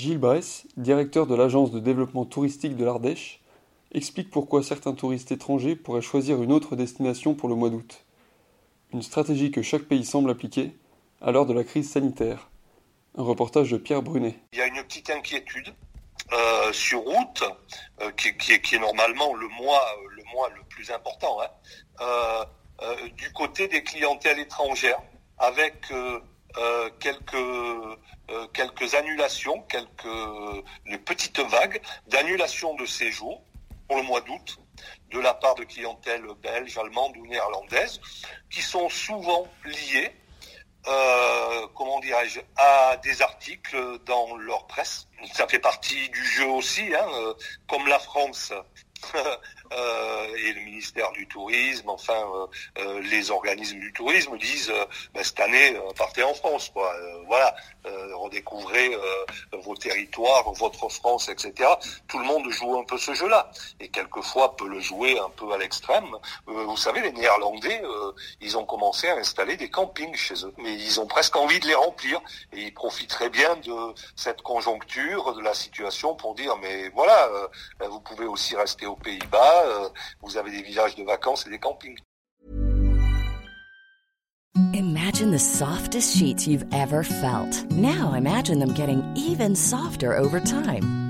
Gilles 0.00 0.16
Bress, 0.16 0.66
directeur 0.78 1.26
de 1.26 1.34
l'agence 1.34 1.70
de 1.72 1.78
développement 1.78 2.24
touristique 2.24 2.74
de 2.74 2.86
l'Ardèche, 2.86 3.42
explique 3.92 4.30
pourquoi 4.30 4.62
certains 4.62 4.94
touristes 4.94 5.30
étrangers 5.30 5.76
pourraient 5.76 6.00
choisir 6.00 6.42
une 6.42 6.52
autre 6.52 6.74
destination 6.74 7.34
pour 7.34 7.50
le 7.50 7.54
mois 7.54 7.68
d'août. 7.68 8.06
Une 8.94 9.02
stratégie 9.02 9.50
que 9.50 9.60
chaque 9.60 9.82
pays 9.82 10.06
semble 10.06 10.30
appliquer 10.30 10.74
à 11.20 11.32
l'heure 11.32 11.44
de 11.44 11.52
la 11.52 11.64
crise 11.64 11.90
sanitaire. 11.90 12.48
Un 13.18 13.24
reportage 13.24 13.70
de 13.72 13.76
Pierre 13.76 14.00
Brunet. 14.00 14.38
Il 14.54 14.58
y 14.58 14.62
a 14.62 14.68
une 14.68 14.82
petite 14.84 15.10
inquiétude 15.10 15.74
euh, 16.32 16.72
sur 16.72 17.06
août, 17.06 17.42
euh, 18.00 18.10
qui, 18.12 18.52
est, 18.52 18.80
normalement 18.80 19.34
le 19.34 19.48
mois, 19.48 19.84
le 20.16 20.22
mois 20.32 20.48
le 20.48 20.62
plus 20.70 20.90
important, 20.90 21.42
hein, 21.42 21.48
euh 22.00 22.44
du 23.18 23.30
côté 23.34 23.68
des 23.68 23.82
clientèles 23.82 24.38
étrangères, 24.38 25.02
avec 25.36 25.92
euh, 26.56 26.88
euh, 26.88 26.90
quelques 27.00 28.52
quelques 28.52 28.94
annulations, 28.94 29.60
quelques 29.62 30.64
les 30.86 30.98
petites 30.98 31.40
vagues 31.40 31.80
d'annulation 32.06 32.74
de 32.76 32.86
séjour 32.86 33.42
pour 33.88 33.96
le 33.96 34.02
mois 34.04 34.20
d'août 34.20 34.58
de 35.10 35.18
la 35.18 35.34
part 35.34 35.56
de 35.56 35.64
clientèles 35.64 36.26
belges, 36.42 36.78
allemandes 36.78 37.16
ou 37.16 37.26
néerlandaises, 37.26 38.00
qui 38.48 38.62
sont 38.62 38.88
souvent 38.88 39.46
liées 39.64 40.12
euh, 40.86 41.66
comment 41.74 42.00
dirais-je, 42.00 42.40
à 42.56 42.96
des 42.98 43.20
articles 43.20 43.98
dans 44.06 44.36
leur 44.36 44.66
presse. 44.66 45.08
Ça 45.34 45.46
fait 45.46 45.58
partie 45.58 46.08
du 46.08 46.24
jeu 46.24 46.46
aussi, 46.46 46.94
hein, 46.94 47.34
comme 47.68 47.86
la 47.86 47.98
France 47.98 48.52
et 50.36 50.52
le 50.52 50.60
ministère 50.62 51.12
du 51.12 51.26
Tourisme, 51.26 51.88
enfin 51.90 52.14
euh, 52.14 52.46
euh 52.78 53.00
les 53.02 53.30
organismes 53.30 53.78
du 53.78 53.92
tourisme 53.92 54.36
disent 54.38 54.72
ben, 55.14 55.24
cette 55.24 55.40
année 55.40 55.76
partez 55.96 56.22
en 56.22 56.34
France, 56.34 56.70
quoi. 56.70 56.94
voilà, 57.26 57.54
redécouvrez 58.14 58.96
vos 59.52 59.74
territoires, 59.74 60.52
votre 60.52 60.88
France, 60.88 61.28
etc. 61.28 61.68
Tout 62.08 62.18
le 62.18 62.24
monde 62.24 62.48
joue 62.50 62.78
un 62.78 62.84
peu 62.84 62.98
ce 62.98 63.14
jeu-là 63.14 63.50
et 63.80 63.88
quelquefois 63.88 64.56
peut 64.56 64.68
le 64.68 64.80
jouer 64.80 65.18
un 65.18 65.30
peu 65.30 65.50
à 65.52 65.58
l'extrême. 65.58 66.16
vous 66.46 66.76
savez, 66.76 67.00
les 67.00 67.12
Néerlandais, 67.12 67.82
ils 68.40 68.56
ont 68.56 68.64
commencé 68.64 69.08
à 69.08 69.16
installer 69.16 69.56
des 69.56 69.70
campings 69.70 70.14
chez 70.14 70.44
eux, 70.44 70.52
mais 70.58 70.74
ils 70.74 71.00
ont 71.00 71.06
presque 71.06 71.36
envie 71.36 71.60
de 71.60 71.66
les 71.66 71.74
remplir 71.74 72.20
et 72.52 72.60
ils 72.62 72.74
profiteraient 72.74 73.30
bien 73.30 73.56
de 73.56 73.94
cette 74.14 74.42
conjoncture, 74.42 75.34
de 75.34 75.42
la 75.42 75.54
situation 75.54 76.14
pour 76.14 76.34
dire 76.34 76.56
mais 76.58 76.88
voilà, 76.90 77.30
vous 77.88 78.00
pouvez 78.00 78.26
aussi 78.26 78.56
rester 78.56 78.86
aux 78.86 78.96
Pays-Bas, 79.02 79.64
euh, 79.66 79.88
vous 80.22 80.36
avez 80.36 80.50
des 80.50 80.62
villages 80.62 80.94
de 80.94 81.04
vacances 81.04 81.46
et 81.46 81.50
des 81.50 81.58
campings. 81.58 81.98
Imagine 84.74 85.30
the 85.30 85.38
softest 85.38 86.16
sheets 86.16 86.46
you've 86.46 86.66
ever 86.72 87.02
felt. 87.02 87.64
Now 87.70 88.14
imagine 88.14 88.58
them 88.58 88.72
getting 88.74 89.02
even 89.16 89.54
softer 89.54 90.16
over 90.16 90.40
time. 90.40 91.09